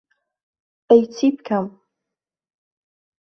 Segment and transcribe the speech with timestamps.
[0.89, 1.65] ئەی چی بکەم؟